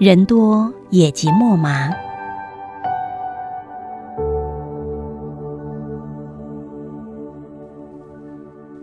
[0.00, 1.90] 人多也寂寞吗？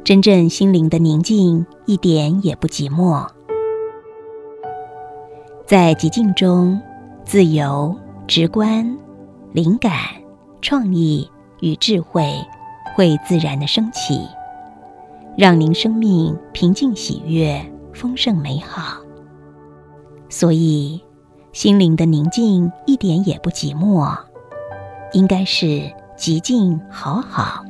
[0.05, 3.27] 真正心灵的宁静，一点也不寂寞。
[5.65, 6.81] 在寂静中，
[7.25, 7.93] 自由、
[8.25, 8.97] 直观、
[9.51, 9.93] 灵感、
[10.61, 12.33] 创意与智慧
[12.95, 14.25] 会自然的升起，
[15.37, 17.61] 让您生命平静、喜悦、
[17.93, 19.00] 丰盛、美好。
[20.31, 21.03] 所以，
[21.51, 24.17] 心灵的宁静一点也不寂寞，
[25.11, 27.65] 应该是寂静好好。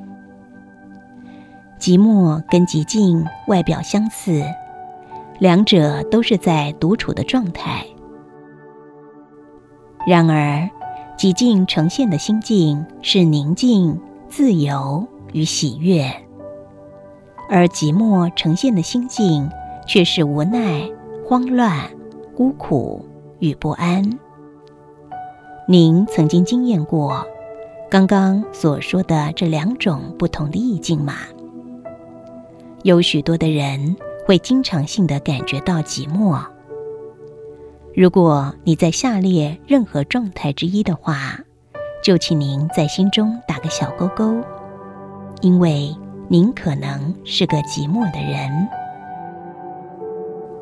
[1.79, 4.43] 寂寞跟寂静外表相似，
[5.39, 7.83] 两者都是在独处的状态。
[10.05, 10.69] 然而，
[11.17, 16.05] 寂静呈现的心境是宁静、自由与喜悦，
[17.49, 19.49] 而寂寞呈现的心境
[19.87, 20.87] 却是无奈、
[21.27, 21.89] 慌乱。
[22.41, 23.05] 孤苦
[23.37, 24.17] 与不安，
[25.67, 27.23] 您曾经经验过
[27.87, 31.17] 刚刚所说的这两种不同的意境吗？
[32.81, 36.43] 有许多的人会经常性的感觉到寂寞。
[37.93, 41.39] 如果你在下列任何状态之一的话，
[42.03, 44.35] 就请您在心中打个小勾勾，
[45.41, 45.95] 因为
[46.27, 48.49] 您可能是个寂寞的人。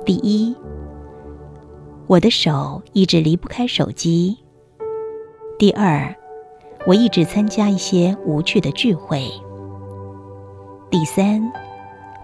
[0.05, 0.53] 第一。
[2.09, 4.35] 我的手一直离不开手机。
[5.59, 6.16] 第二，
[6.88, 9.29] 我一直参加一些无趣的聚会。
[10.89, 11.39] 第三，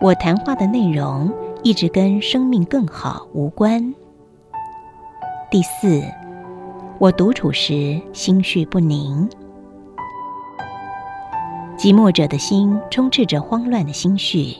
[0.01, 3.93] 我谈话的内容一直跟生命更好无关。
[5.51, 6.01] 第四，
[6.97, 9.29] 我独处时心绪不宁。
[11.77, 14.55] 寂寞者的心充斥着慌乱的心绪，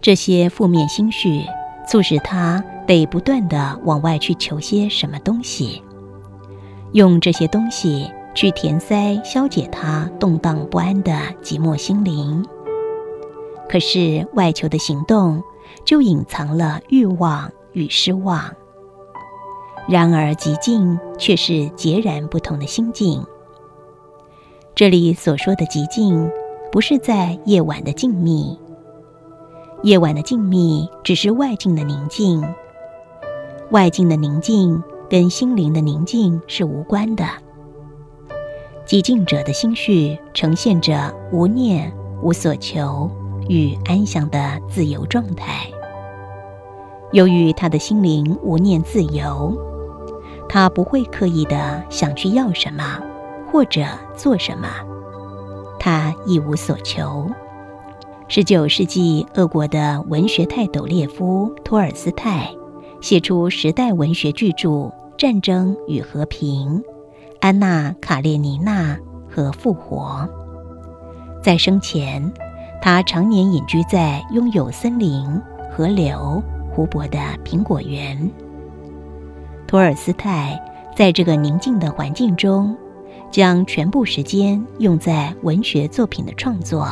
[0.00, 1.44] 这些负面心绪
[1.86, 2.60] 促使他。
[2.90, 5.80] 得不断的往外去求些什么东西，
[6.90, 12.44] 用这些东西去填塞、消解他动荡不安的寂寞心灵。
[13.68, 15.40] 可是外求的行动
[15.84, 18.50] 就隐藏了欲望与失望。
[19.88, 23.24] 然而极静却是截然不同的心境。
[24.74, 26.28] 这里所说的极静，
[26.72, 28.58] 不是在夜晚的静谧，
[29.84, 32.44] 夜晚的静谧只是外境的宁静。
[33.70, 37.24] 外境的宁静跟心灵的宁静是无关的。
[38.84, 43.08] 寂静者的心绪呈现着无念、无所求
[43.48, 45.70] 与安详的自由状态。
[47.12, 49.56] 由于他的心灵无念自由，
[50.48, 53.00] 他不会刻意的想去要什么
[53.52, 53.84] 或者
[54.16, 54.68] 做什么，
[55.78, 57.30] 他一无所求。
[58.26, 62.52] 十九世纪俄国的文学泰斗列夫·托尔斯泰。
[63.00, 64.68] 写出时代文学巨著
[65.16, 66.78] 《战争与和平》
[67.40, 68.94] 《安娜·卡列尼娜》
[69.28, 70.28] 和《复活》。
[71.42, 72.30] 在生前，
[72.82, 75.26] 他常年隐居在拥有森林、
[75.72, 78.30] 河流、湖泊的苹果园。
[79.66, 80.60] 托尔斯泰
[80.94, 82.76] 在这个宁静的环境中，
[83.30, 86.86] 将全部时间用在文学作品的创作。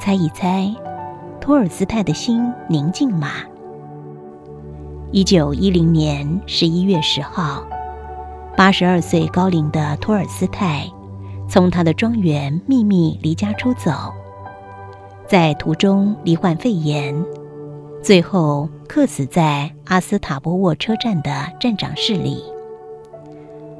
[0.00, 0.74] 猜一猜，
[1.40, 3.30] 托尔斯泰的心宁静吗？
[5.10, 7.66] 一九一零年十一月十号，
[8.54, 10.86] 八十二岁高龄的托尔斯泰
[11.48, 13.90] 从他的庄园秘密离家出走，
[15.26, 17.24] 在途中罹患肺炎，
[18.02, 22.44] 最后客死在阿斯塔波沃车站的站长室里。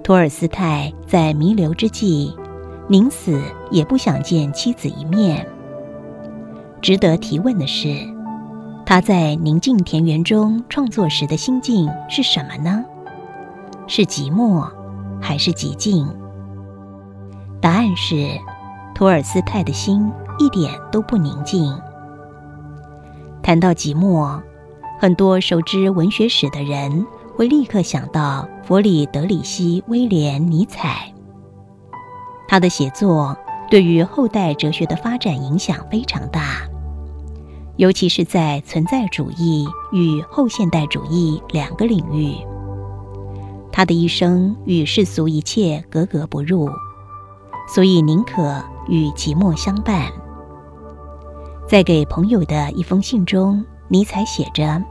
[0.02, 2.34] 托尔斯泰在弥留之际，
[2.88, 3.38] 宁死
[3.70, 5.46] 也不想见妻子一面。
[6.80, 8.17] 值得提问的是。
[8.88, 12.82] 他在宁静田园中创作时的心境是什么呢？
[13.86, 14.66] 是寂寞，
[15.20, 16.08] 还是寂静？
[17.60, 18.30] 答案是，
[18.94, 21.78] 托尔斯泰的心一点都不宁静。
[23.42, 24.40] 谈到寂寞，
[24.98, 27.06] 很多熟知文学史的人
[27.36, 31.12] 会立刻想到弗里德里希·威廉·尼采。
[32.48, 33.36] 他的写作
[33.68, 36.66] 对于后代哲学的发展影响非常大。
[37.78, 42.34] 尤其是在存在主义与后现代主义两个领域，
[43.70, 46.68] 他的一生与世俗一切格格不入，
[47.72, 50.10] 所以宁可与寂寞相伴。
[51.68, 54.82] 在给朋友的一封信中，尼采写着：“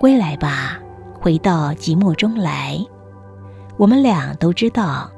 [0.00, 0.80] 归来吧，
[1.20, 2.76] 回到寂寞中来。
[3.76, 5.08] 我们俩都知道，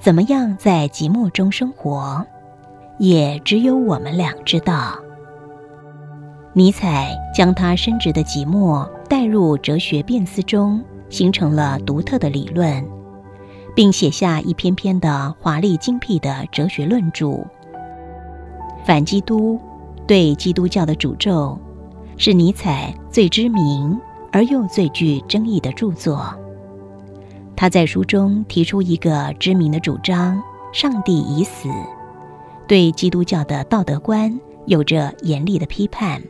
[0.00, 2.26] 怎么样在寂寞中生活，
[2.98, 4.98] 也只有我们俩知道。”
[6.56, 10.80] 尼采将他深植的寂寞带入哲学辩思中，
[11.10, 12.86] 形成了独特的理论，
[13.74, 17.44] 并写下一篇篇的华丽精辟的哲学论著。
[18.84, 19.58] 反基督
[20.06, 21.58] 对基督教的诅咒，
[22.16, 23.98] 是尼采最知名
[24.30, 26.32] 而又最具争议的著作。
[27.56, 30.40] 他在书中提出一个知名的主张：
[30.72, 31.68] 上帝已死，
[32.68, 36.22] 对基督教的道德观有着严厉的批判。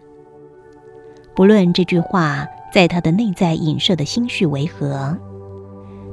[1.35, 5.17] 不论这句话在他的内在影射的心绪为何，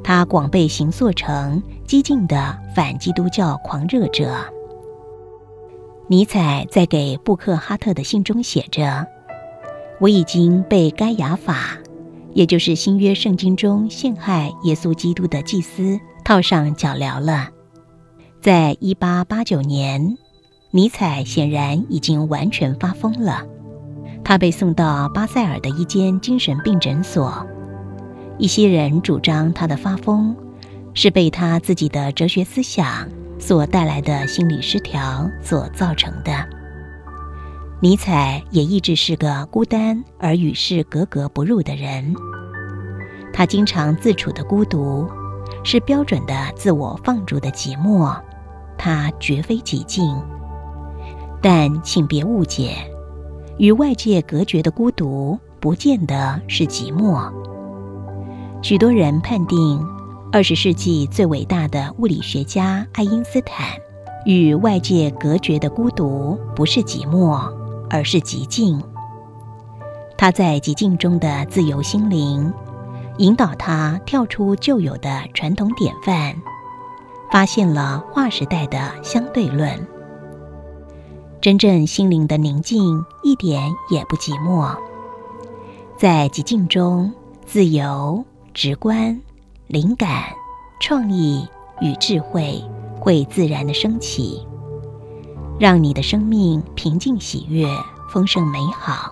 [0.03, 4.35] 他广被形塑成激进的反基督教狂热者。
[6.07, 9.07] 尼采在给布克哈特的信中写着
[10.01, 11.77] ：“我已经被该亚法，
[12.33, 17.49] 也就是新约圣经中陷害耶稣基督的祭司套上脚镣了。”
[18.41, 20.17] 在一八八九年，
[20.71, 23.45] 尼采显然已经完全发疯了。
[24.31, 27.45] 他被送到巴塞尔的一间精神病诊所。
[28.37, 30.33] 一些人主张他的发疯
[30.93, 36.31] 是被他自己的哲学思想所带来的心理失调所造成的。
[37.81, 42.15] 尼采也一直是个孤单而与世格格不入的人。
[43.33, 45.05] 他经常自处的孤独，
[45.65, 48.17] 是标准的自我放逐的寂寞。
[48.77, 50.17] 他绝非寂静，
[51.41, 52.77] 但请别误解。
[53.57, 57.31] 与外界隔绝的孤独，不见得是寂寞。
[58.61, 59.85] 许多人判定，
[60.31, 63.67] 二十世纪最伟大的物理学家爱因斯坦，
[64.25, 67.39] 与外界隔绝的孤独不是寂寞，
[67.89, 68.81] 而是极静。
[70.17, 72.53] 他在极静中的自由心灵，
[73.17, 76.35] 引导他跳出旧有的传统典范，
[77.31, 79.69] 发现了划时代的相对论。
[81.41, 84.77] 真正心灵的宁静一点也不寂寞，
[85.97, 87.11] 在寂静中，
[87.47, 88.23] 自由、
[88.53, 89.19] 直观、
[89.65, 90.25] 灵感、
[90.79, 91.47] 创意
[91.79, 92.63] 与智慧
[92.99, 94.45] 会自然的升起，
[95.59, 97.65] 让你的生命平静、喜悦、
[98.11, 99.11] 丰盛、美好。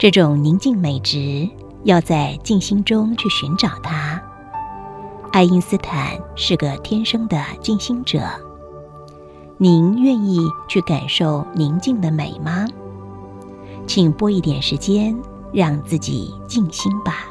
[0.00, 1.48] 这种宁静美值，
[1.84, 4.20] 要在静心中去寻找它。
[5.30, 8.20] 爱因斯坦是个天生的静心者。
[9.60, 10.38] 您愿意
[10.68, 12.64] 去感受宁静的美吗？
[13.88, 15.18] 请拨一点时间，
[15.52, 17.26] 让自己静心吧。